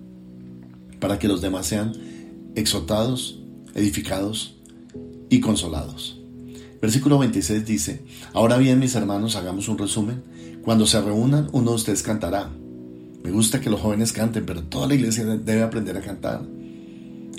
para 1.01 1.19
que 1.19 1.27
los 1.27 1.41
demás 1.41 1.65
sean 1.65 1.91
exhortados, 2.55 3.41
edificados 3.75 4.55
y 5.29 5.41
consolados. 5.41 6.17
Versículo 6.81 7.19
26 7.19 7.65
dice, 7.65 8.01
ahora 8.31 8.57
bien 8.57 8.79
mis 8.79 8.95
hermanos, 8.95 9.35
hagamos 9.35 9.67
un 9.67 9.79
resumen. 9.79 10.23
Cuando 10.63 10.87
se 10.87 11.01
reúnan, 11.01 11.49
uno 11.51 11.71
de 11.71 11.75
ustedes 11.75 12.03
cantará. 12.03 12.51
Me 13.21 13.31
gusta 13.31 13.59
que 13.59 13.69
los 13.69 13.81
jóvenes 13.81 14.13
canten, 14.13 14.45
pero 14.45 14.63
toda 14.63 14.87
la 14.87 14.95
iglesia 14.95 15.25
debe 15.25 15.61
aprender 15.61 15.97
a 15.97 16.01
cantar. 16.01 16.41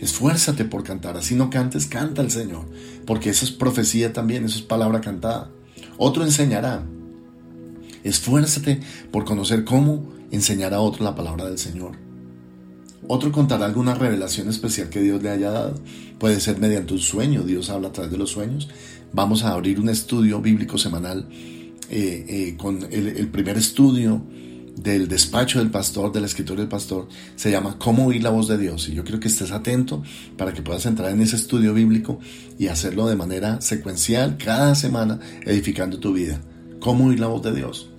Esfuérzate 0.01 0.65
por 0.65 0.83
cantar, 0.83 1.19
así 1.19 1.35
no 1.35 1.51
cantes, 1.51 1.87
canta 1.87 2.23
al 2.23 2.31
Señor, 2.31 2.65
porque 3.07 3.31
eso 3.31 3.45
es 3.45 3.51
profecía 3.51 4.15
también, 4.15 4.45
eso 4.45 4.57
es 4.57 4.63
palabra 4.63 5.03
cantada. 5.03 5.51
Otro 5.99 6.25
enseñará. 6.25 6.83
Esfuérzate 8.03 8.81
por 9.11 9.27
conocer 9.27 9.65
cómo 9.65 10.11
enseñar 10.31 10.73
a 10.73 10.81
otro 10.81 11.05
la 11.05 11.15
palabra 11.15 11.45
del 11.45 11.59
Señor. 11.59 11.93
Otro 13.09 13.31
contará 13.31 13.67
alguna 13.67 13.95
revelación 13.95 14.49
especial 14.49 14.89
que 14.89 15.03
Dios 15.03 15.23
le 15.23 15.31
haya 15.31 15.51
dado. 15.51 15.75
Puede 16.19 16.41
ser 16.41 16.59
mediante 16.59 16.95
un 16.95 17.01
sueño, 17.01 17.43
Dios 17.43 17.69
habla 17.69 17.89
a 17.89 17.93
través 17.93 18.11
de 18.11 18.19
los 18.19 18.31
sueños. 18.31 18.69
Vamos 19.13 19.43
a 19.43 19.53
abrir 19.53 19.81
un 19.81 19.91
estudio 19.91 20.41
bíblico 20.41 20.79
semanal 20.79 21.27
eh, 21.91 22.25
eh, 22.29 22.57
con 22.57 22.87
el, 22.91 23.29
primer 23.29 23.59
estudio 23.59 24.23
del 24.83 25.09
despacho 25.09 25.59
del 25.59 25.71
pastor, 25.71 26.13
del 26.13 26.25
escritorio 26.25 26.63
del 26.63 26.69
pastor, 26.69 27.09
se 27.37 27.51
llama 27.51 27.77
Cómo 27.79 28.07
oír 28.07 28.23
la 28.23 28.31
voz 28.31 28.49
de 28.49 28.57
Dios. 28.57 28.89
Y 28.89 28.95
yo 28.95 29.05
quiero 29.05 29.21
que 29.21 29.29
estés 29.29 29.51
atento 29.51 30.03
para 30.37 30.53
que 30.53 30.63
puedas 30.63 30.87
entrar 30.87 31.11
en 31.11 31.21
ese 31.21 31.37
estudio 31.37 31.75
bíblico 31.75 32.19
y 32.59 32.69
hacerlo 32.69 33.07
de 33.07 33.17
manera 33.17 33.61
secuencial 33.61 34.39
cada 34.39 34.75
semana, 34.75 35.21
edificando 35.45 35.99
tu 35.99 36.13
vida. 36.13 36.41
Cómo 36.81 37.07
oír 37.07 37.21
la 37.21 37.27
voz 37.27 37.43
de 37.43 37.55
Dios. 37.55 37.91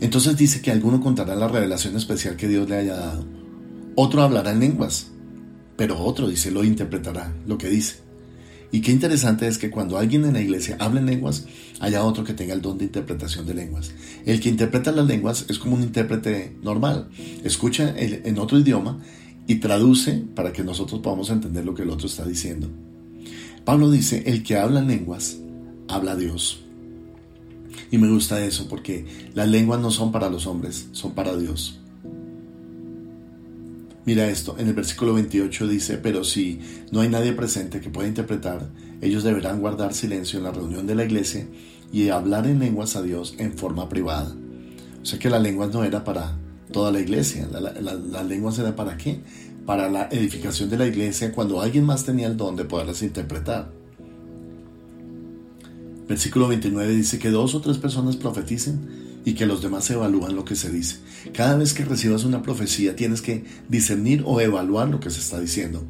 Entonces 0.00 0.36
dice 0.36 0.60
que 0.60 0.70
alguno 0.70 1.00
contará 1.00 1.34
la 1.34 1.48
revelación 1.48 1.96
especial 1.96 2.36
que 2.36 2.48
Dios 2.48 2.68
le 2.68 2.76
haya 2.76 2.94
dado. 2.94 3.26
Otro 3.96 4.22
hablará 4.22 4.52
en 4.52 4.60
lenguas, 4.60 5.10
pero 5.76 5.98
otro, 5.98 6.28
dice, 6.28 6.50
lo 6.50 6.64
interpretará, 6.64 7.34
lo 7.46 7.58
que 7.58 7.68
dice. 7.68 8.07
Y 8.70 8.80
qué 8.80 8.92
interesante 8.92 9.48
es 9.48 9.56
que 9.56 9.70
cuando 9.70 9.96
alguien 9.96 10.24
en 10.24 10.34
la 10.34 10.42
iglesia 10.42 10.76
habla 10.78 11.00
en 11.00 11.06
lenguas, 11.06 11.46
haya 11.80 12.04
otro 12.04 12.24
que 12.24 12.34
tenga 12.34 12.52
el 12.52 12.60
don 12.60 12.76
de 12.76 12.84
interpretación 12.84 13.46
de 13.46 13.54
lenguas. 13.54 13.92
El 14.26 14.40
que 14.40 14.50
interpreta 14.50 14.92
las 14.92 15.06
lenguas 15.06 15.46
es 15.48 15.58
como 15.58 15.76
un 15.76 15.82
intérprete 15.82 16.56
normal. 16.62 17.08
Escucha 17.44 17.94
en 17.96 18.38
otro 18.38 18.58
idioma 18.58 19.00
y 19.46 19.56
traduce 19.56 20.22
para 20.34 20.52
que 20.52 20.62
nosotros 20.62 21.00
podamos 21.00 21.30
entender 21.30 21.64
lo 21.64 21.74
que 21.74 21.82
el 21.82 21.90
otro 21.90 22.06
está 22.06 22.26
diciendo. 22.26 22.68
Pablo 23.64 23.90
dice, 23.90 24.24
el 24.26 24.42
que 24.42 24.56
habla 24.56 24.80
en 24.80 24.88
lenguas, 24.88 25.38
habla 25.88 26.16
Dios. 26.16 26.64
Y 27.90 27.96
me 27.96 28.10
gusta 28.10 28.44
eso 28.44 28.68
porque 28.68 29.06
las 29.34 29.48
lenguas 29.48 29.80
no 29.80 29.90
son 29.90 30.12
para 30.12 30.28
los 30.28 30.46
hombres, 30.46 30.88
son 30.92 31.12
para 31.14 31.36
Dios. 31.36 31.80
Mira 34.08 34.26
esto, 34.26 34.56
en 34.58 34.68
el 34.68 34.72
versículo 34.72 35.12
28 35.12 35.68
dice, 35.68 35.98
pero 35.98 36.24
si 36.24 36.60
no 36.90 37.00
hay 37.00 37.10
nadie 37.10 37.34
presente 37.34 37.82
que 37.82 37.90
pueda 37.90 38.08
interpretar, 38.08 38.66
ellos 39.02 39.22
deberán 39.22 39.60
guardar 39.60 39.92
silencio 39.92 40.38
en 40.38 40.44
la 40.44 40.50
reunión 40.50 40.86
de 40.86 40.94
la 40.94 41.04
iglesia 41.04 41.46
y 41.92 42.08
hablar 42.08 42.46
en 42.46 42.58
lenguas 42.58 42.96
a 42.96 43.02
Dios 43.02 43.34
en 43.36 43.58
forma 43.58 43.90
privada. 43.90 44.34
O 45.02 45.04
sea 45.04 45.18
que 45.18 45.28
las 45.28 45.42
lenguas 45.42 45.74
no 45.74 45.84
era 45.84 46.04
para 46.04 46.38
toda 46.72 46.90
la 46.90 47.00
iglesia, 47.00 47.50
las 47.52 48.26
lenguas 48.26 48.58
era 48.58 48.74
para 48.74 48.96
qué? 48.96 49.20
Para 49.66 49.90
la 49.90 50.08
edificación 50.10 50.70
de 50.70 50.78
la 50.78 50.86
iglesia 50.86 51.30
cuando 51.30 51.60
alguien 51.60 51.84
más 51.84 52.06
tenía 52.06 52.28
el 52.28 52.38
don 52.38 52.56
de 52.56 52.64
poderlas 52.64 53.02
interpretar. 53.02 53.70
Versículo 56.08 56.48
29 56.48 56.94
dice 56.94 57.18
que 57.18 57.28
dos 57.28 57.54
o 57.54 57.60
tres 57.60 57.76
personas 57.76 58.16
profeticen 58.16 59.07
y 59.24 59.34
que 59.34 59.46
los 59.46 59.62
demás 59.62 59.90
evalúan 59.90 60.34
lo 60.34 60.44
que 60.44 60.56
se 60.56 60.70
dice. 60.70 60.96
Cada 61.34 61.56
vez 61.56 61.74
que 61.74 61.84
recibas 61.84 62.24
una 62.24 62.42
profecía 62.42 62.96
tienes 62.96 63.22
que 63.22 63.44
discernir 63.68 64.22
o 64.24 64.40
evaluar 64.40 64.88
lo 64.88 65.00
que 65.00 65.10
se 65.10 65.20
está 65.20 65.40
diciendo. 65.40 65.84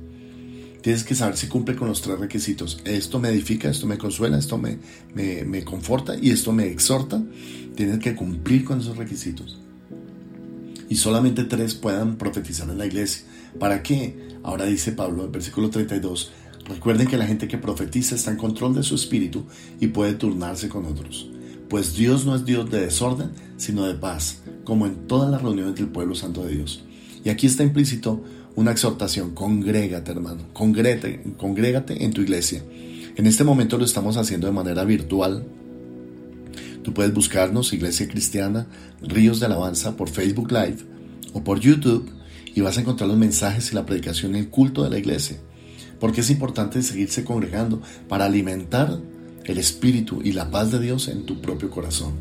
Tienes 0.83 1.05
que 1.05 1.15
saber 1.15 1.37
si 1.37 1.49
cumple 1.49 1.77
con 1.77 1.89
los 1.89 2.03
tres 2.03 2.19
requisitos. 2.19 2.81
Esto 2.85 3.19
me 3.19 3.29
edifica, 3.29 3.69
esto 3.69 3.87
me 3.87 3.99
consuela, 3.99 4.39
esto 4.39 4.59
me, 4.59 4.79
me, 5.15 5.45
me 5.45 5.65
conforta 5.65 6.17
y 6.21 6.31
esto 6.31 6.53
me 6.53 6.67
exhorta. 6.69 7.23
Tienes 7.75 7.99
que 7.99 8.15
cumplir 8.15 8.65
con 8.65 8.81
esos 8.81 8.97
requisitos. 8.97 9.59
Y 10.89 10.97
solamente 10.97 11.45
tres 11.45 11.75
puedan 11.75 12.17
profetizar 12.17 12.71
en 12.71 12.79
la 12.79 12.87
iglesia. 12.87 13.25
¿Para 13.59 13.83
qué? 13.83 14.29
Ahora 14.43 14.65
dice 14.65 14.93
Pablo 14.93 15.25
en 15.25 15.33
versículo 15.33 15.69
32, 15.69 16.33
Recuerden 16.69 17.07
que 17.07 17.17
la 17.17 17.27
gente 17.27 17.49
que 17.49 17.57
profetiza 17.57 18.15
está 18.15 18.31
en 18.31 18.37
control 18.37 18.75
de 18.75 18.83
su 18.83 18.95
espíritu 18.95 19.47
y 19.81 19.89
puede 19.89 20.15
turnarse 20.15 20.69
con 20.69 20.85
otros. 20.85 21.31
Pues 21.69 21.95
Dios 21.95 22.25
no 22.25 22.35
es 22.35 22.45
Dios 22.45 22.71
de 22.71 22.81
desorden, 22.81 23.31
sino 23.57 23.87
de 23.87 23.95
paz, 23.95 24.41
como 24.65 24.87
en 24.87 25.07
todas 25.07 25.31
las 25.31 25.43
reuniones 25.43 25.75
del 25.75 25.89
pueblo 25.89 26.15
santo 26.15 26.45
de 26.45 26.55
Dios. 26.55 26.83
Y 27.25 27.29
aquí 27.29 27.47
está 27.47 27.63
implícito 27.63 28.23
una 28.57 28.73
exhortación, 28.73 29.35
congrégate 29.35 30.11
hermano, 30.11 30.43
congrégate, 30.53 31.23
congrégate 31.37 32.05
en 32.05 32.13
tu 32.13 32.23
iglesia. 32.23 32.63
En 33.17 33.27
este 33.27 33.45
momento 33.45 33.79
lo 33.79 33.85
estamos 33.85 34.17
haciendo 34.17 34.47
de 34.47 34.53
manera 34.53 34.85
virtual. 34.85 35.45
Tú 36.83 36.95
puedes 36.95 37.13
buscarnos, 37.13 37.73
Iglesia 37.73 38.09
Cristiana, 38.09 38.67
Ríos 39.03 39.41
de 39.41 39.47
Alabanza, 39.47 39.97
por 39.97 40.09
Facebook 40.09 40.51
Live 40.51 40.79
o 41.35 41.45
por 41.45 41.61
YouTube 41.61 42.11
y 42.55 42.61
vas 42.63 42.79
a 42.79 42.81
encontrar 42.81 43.09
los 43.09 43.19
mensajes 43.19 43.73
y 43.73 43.75
la 43.75 43.85
predicación 43.85 44.35
en 44.35 44.45
el 44.45 44.49
culto 44.49 44.85
de 44.85 44.91
la 44.91 44.99
iglesia 44.99 45.39
porque 46.01 46.21
es 46.21 46.31
importante 46.31 46.83
seguirse 46.83 47.25
congregando 47.25 47.83
para 48.09 48.27
alimentar 48.27 49.01
el 49.49 49.59
espíritu 49.59 50.21
y 50.23 50.33
la 50.33 50.51
paz 50.51 50.71
de 50.71 50.79
Dios 50.79 51.09
en 51.09 51.25
tu 51.25 51.41
propio 51.41 51.71
corazón. 51.71 52.13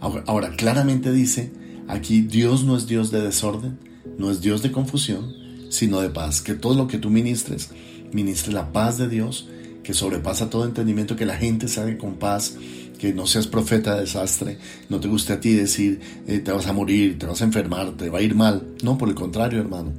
Ahora, 0.00 0.56
claramente 0.56 1.12
dice, 1.12 1.52
aquí 1.86 2.22
Dios 2.22 2.64
no 2.64 2.76
es 2.76 2.86
Dios 2.86 3.10
de 3.10 3.20
desorden, 3.20 3.78
no 4.18 4.30
es 4.30 4.40
Dios 4.40 4.62
de 4.62 4.72
confusión, 4.72 5.32
sino 5.68 6.00
de 6.00 6.10
paz. 6.10 6.42
Que 6.42 6.54
todo 6.54 6.74
lo 6.74 6.88
que 6.88 6.98
tú 6.98 7.08
ministres, 7.10 7.70
ministre 8.12 8.52
la 8.52 8.72
paz 8.72 8.98
de 8.98 9.08
Dios, 9.08 9.48
que 9.84 9.94
sobrepasa 9.94 10.50
todo 10.50 10.64
entendimiento, 10.64 11.16
que 11.16 11.26
la 11.26 11.36
gente 11.36 11.68
salga 11.68 11.98
con 11.98 12.14
paz, 12.14 12.56
que 12.98 13.12
no 13.12 13.26
seas 13.26 13.46
profeta 13.46 13.94
de 13.94 14.02
desastre, 14.02 14.58
no 14.88 15.00
te 15.00 15.08
guste 15.08 15.34
a 15.34 15.40
ti 15.40 15.52
decir, 15.52 16.00
eh, 16.26 16.38
te 16.38 16.50
vas 16.50 16.66
a 16.66 16.72
morir, 16.72 17.18
te 17.18 17.26
vas 17.26 17.40
a 17.42 17.44
enfermar, 17.44 17.92
te 17.92 18.10
va 18.10 18.18
a 18.18 18.22
ir 18.22 18.34
mal. 18.34 18.74
No, 18.82 18.98
por 18.98 19.08
el 19.08 19.14
contrario, 19.14 19.60
hermano. 19.60 19.92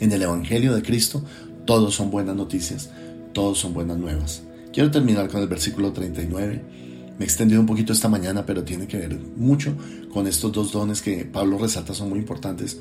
En 0.00 0.10
el 0.10 0.22
Evangelio 0.22 0.74
de 0.74 0.82
Cristo 0.82 1.22
todos 1.66 1.94
son 1.94 2.10
buenas 2.10 2.34
noticias, 2.34 2.90
todos 3.32 3.58
son 3.58 3.74
buenas 3.74 3.98
nuevas. 3.98 4.42
Quiero 4.72 4.90
terminar 4.90 5.28
con 5.28 5.40
el 5.40 5.48
versículo 5.48 5.92
39. 5.92 6.62
Me 7.18 7.24
he 7.24 7.28
extendido 7.28 7.60
un 7.60 7.66
poquito 7.66 7.92
esta 7.92 8.08
mañana, 8.08 8.46
pero 8.46 8.64
tiene 8.64 8.86
que 8.86 8.98
ver 8.98 9.18
mucho 9.36 9.74
con 10.12 10.26
estos 10.26 10.52
dos 10.52 10.72
dones 10.72 11.02
que 11.02 11.24
Pablo 11.24 11.58
resalta, 11.58 11.94
son 11.94 12.10
muy 12.10 12.18
importantes. 12.18 12.78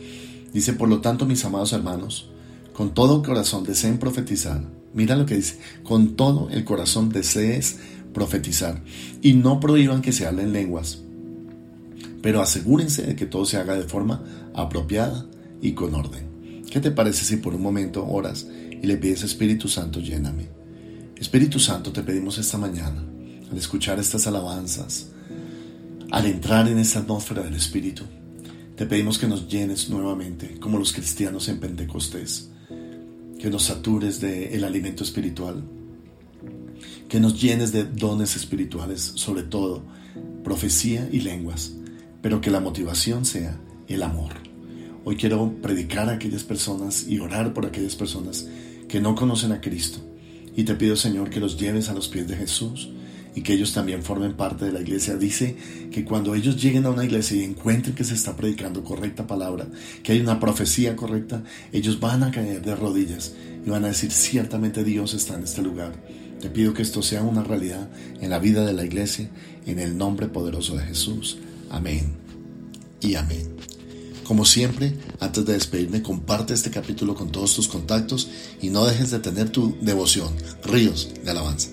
Dice, 0.53 0.73
por 0.73 0.89
lo 0.89 1.01
tanto, 1.01 1.25
mis 1.25 1.43
amados 1.45 1.73
hermanos, 1.73 2.29
con 2.73 2.93
todo 2.93 3.23
corazón 3.23 3.63
deseen 3.63 3.97
profetizar. 3.97 4.61
Mira 4.93 5.15
lo 5.15 5.25
que 5.25 5.35
dice, 5.35 5.59
con 5.83 6.15
todo 6.15 6.49
el 6.51 6.63
corazón 6.63 7.09
desees 7.09 7.77
profetizar. 8.13 8.81
Y 9.21 9.33
no 9.33 9.59
prohíban 9.59 10.01
que 10.01 10.11
se 10.11 10.27
hablen 10.27 10.53
lenguas, 10.53 10.99
pero 12.21 12.41
asegúrense 12.41 13.03
de 13.03 13.15
que 13.15 13.25
todo 13.25 13.45
se 13.45 13.57
haga 13.57 13.75
de 13.75 13.83
forma 13.83 14.23
apropiada 14.53 15.25
y 15.61 15.71
con 15.71 15.95
orden. 15.95 16.27
¿Qué 16.69 16.79
te 16.79 16.91
parece 16.91 17.23
si 17.25 17.37
por 17.37 17.55
un 17.55 17.61
momento 17.61 18.05
oras 18.05 18.47
y 18.81 18.85
le 18.85 18.97
pides 18.97 19.23
Espíritu 19.23 19.67
Santo, 19.67 19.99
lléname. 19.99 20.56
Espíritu 21.19 21.59
Santo, 21.59 21.91
te 21.91 22.03
pedimos 22.03 22.37
esta 22.37 22.59
mañana, 22.59 23.03
al 23.49 23.57
escuchar 23.57 23.99
estas 23.99 24.27
alabanzas, 24.27 25.07
al 26.11 26.25
entrar 26.27 26.67
en 26.67 26.77
esta 26.77 26.99
atmósfera 26.99 27.41
del 27.41 27.55
Espíritu, 27.55 28.03
te 28.75 28.85
pedimos 28.85 29.17
que 29.17 29.27
nos 29.27 29.47
llenes 29.47 29.89
nuevamente, 29.89 30.59
como 30.59 30.77
los 30.77 30.93
cristianos 30.93 31.49
en 31.49 31.59
Pentecostés, 31.59 32.49
que 33.39 33.49
nos 33.49 33.63
satures 33.63 34.21
del 34.21 34.53
el 34.53 34.63
alimento 34.63 35.03
espiritual, 35.03 35.63
que 37.09 37.19
nos 37.19 37.41
llenes 37.41 37.71
de 37.71 37.85
dones 37.85 38.35
espirituales, 38.35 39.01
sobre 39.15 39.41
todo 39.41 39.83
profecía 40.43 41.09
y 41.11 41.21
lenguas, 41.21 41.73
pero 42.21 42.41
que 42.41 42.51
la 42.51 42.59
motivación 42.59 43.25
sea 43.25 43.59
el 43.87 44.03
amor. 44.03 44.33
Hoy 45.03 45.15
quiero 45.15 45.51
predicar 45.63 46.09
a 46.09 46.13
aquellas 46.13 46.43
personas 46.43 47.07
y 47.07 47.17
orar 47.17 47.55
por 47.55 47.65
aquellas 47.65 47.95
personas 47.95 48.47
que 48.87 49.01
no 49.01 49.15
conocen 49.15 49.51
a 49.51 49.61
Cristo. 49.61 50.06
Y 50.57 50.63
te 50.63 50.73
pido, 50.73 50.95
Señor, 50.95 51.29
que 51.29 51.39
los 51.39 51.55
lleves 51.55 51.87
a 51.87 51.93
los 51.93 52.07
pies 52.07 52.27
de 52.27 52.35
Jesús 52.35 52.89
y 53.35 53.43
que 53.43 53.53
ellos 53.53 53.73
también 53.73 54.01
formen 54.01 54.33
parte 54.33 54.65
de 54.65 54.71
la 54.71 54.81
iglesia. 54.81 55.15
Dice 55.15 55.55
que 55.91 56.03
cuando 56.03 56.33
ellos 56.33 56.59
lleguen 56.59 56.87
a 56.87 56.89
una 56.89 57.05
iglesia 57.05 57.37
y 57.37 57.43
encuentren 57.43 57.93
que 57.93 58.03
se 58.03 58.15
está 58.15 58.35
predicando 58.35 58.83
correcta 58.83 59.27
palabra, 59.27 59.67
que 60.01 60.13
hay 60.13 60.19
una 60.19 60.39
profecía 60.39 60.95
correcta, 60.95 61.43
ellos 61.71 61.99
van 61.99 62.23
a 62.23 62.31
caer 62.31 62.63
de 62.63 62.75
rodillas 62.75 63.35
y 63.63 63.69
van 63.69 63.85
a 63.85 63.89
decir, 63.89 64.11
ciertamente 64.11 64.83
Dios 64.83 65.13
está 65.13 65.35
en 65.35 65.43
este 65.43 65.61
lugar. 65.61 65.93
Te 66.41 66.49
pido 66.49 66.73
que 66.73 66.81
esto 66.81 67.03
sea 67.03 67.21
una 67.21 67.43
realidad 67.43 67.87
en 68.19 68.31
la 68.31 68.39
vida 68.39 68.65
de 68.65 68.73
la 68.73 68.83
iglesia, 68.83 69.29
en 69.67 69.77
el 69.77 69.95
nombre 69.95 70.27
poderoso 70.27 70.75
de 70.75 70.85
Jesús. 70.85 71.37
Amén 71.69 72.15
y 72.99 73.13
amén. 73.13 73.56
Como 74.27 74.43
siempre, 74.43 74.93
antes 75.21 75.45
de 75.45 75.53
despedirme, 75.53 76.03
comparte 76.03 76.53
este 76.53 76.69
capítulo 76.69 77.15
con 77.15 77.31
todos 77.31 77.55
tus 77.55 77.69
contactos 77.69 78.29
y 78.61 78.69
no 78.69 78.85
dejes 78.85 79.09
de 79.09 79.19
tener 79.19 79.49
tu 79.49 79.77
devoción, 79.81 80.27
ríos 80.63 81.13
de 81.23 81.31
alabanza. 81.31 81.69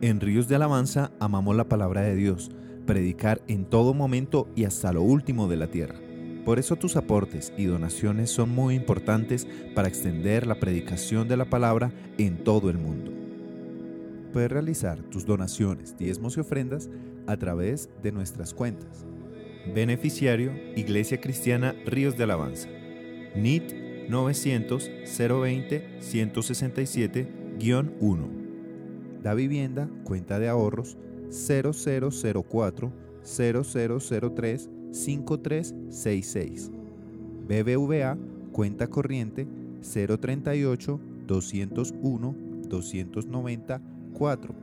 En 0.00 0.20
Ríos 0.20 0.46
de 0.46 0.54
Alabanza 0.54 1.10
amamos 1.18 1.56
la 1.56 1.64
palabra 1.64 2.02
de 2.02 2.14
Dios, 2.14 2.50
predicar 2.86 3.40
en 3.48 3.64
todo 3.64 3.94
momento 3.94 4.48
y 4.54 4.64
hasta 4.64 4.92
lo 4.92 5.02
último 5.02 5.48
de 5.48 5.56
la 5.56 5.66
tierra. 5.68 5.96
Por 6.44 6.58
eso 6.58 6.76
tus 6.76 6.94
aportes 6.94 7.52
y 7.56 7.64
donaciones 7.64 8.30
son 8.30 8.50
muy 8.50 8.74
importantes 8.74 9.48
para 9.74 9.88
extender 9.88 10.46
la 10.46 10.60
predicación 10.60 11.26
de 11.26 11.36
la 11.36 11.46
palabra 11.46 11.90
en 12.16 12.44
todo 12.44 12.70
el 12.70 12.78
mundo. 12.78 13.17
Puedes 14.32 14.50
realizar 14.50 15.00
tus 15.02 15.24
donaciones, 15.24 15.96
diezmos 15.96 16.36
y 16.36 16.40
ofrendas 16.40 16.90
a 17.26 17.36
través 17.36 17.88
de 18.02 18.10
nuestras 18.12 18.54
cuentas. 18.54 19.06
Beneficiario 19.74 20.52
Iglesia 20.76 21.20
Cristiana 21.20 21.74
Ríos 21.86 22.16
de 22.16 22.24
Alabanza. 22.24 22.68
NIT 23.34 24.08
900 24.08 24.90
020 25.18 25.98
167-1. 26.00 28.28
La 29.22 29.34
vivienda, 29.34 29.88
cuenta 30.04 30.38
de 30.38 30.48
ahorros 30.48 30.96
0004 31.30 32.92
0003 33.22 34.70
5366. 34.92 36.70
BBVA, 37.46 38.16
cuenta 38.52 38.86
corriente 38.88 39.46
038 39.80 41.00
201 41.26 42.36
294 44.18 44.54